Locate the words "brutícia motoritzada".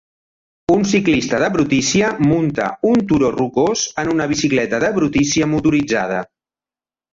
4.99-6.27